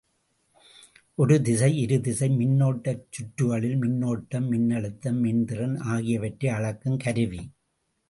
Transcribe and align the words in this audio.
ஒரு 1.17 1.41
திசை, 1.41 1.69
இரு 1.77 1.97
திசை 2.01 2.29
மின்னோட்டச் 2.29 3.05
சுற்றுகளில் 3.09 3.77
மின்னோட்டம் 3.77 4.49
மின்னழுத்தம், 4.51 5.19
மின்திறன் 5.23 5.77
ஆகியவற்றை 5.93 6.49
அளக்கும் 6.49 6.97
கருவி. 6.97 7.43